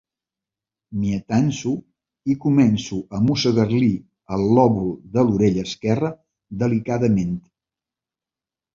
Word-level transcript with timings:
M'hi 1.01 1.11
atanso 1.17 1.73
i 2.35 2.37
començo 2.47 2.99
a 3.19 3.21
mossegar-li 3.27 3.91
el 4.39 4.49
lòbul 4.59 4.91
de 5.15 5.29
l'orella 5.31 5.71
esquerra 5.71 6.15
delicadament. 6.67 7.41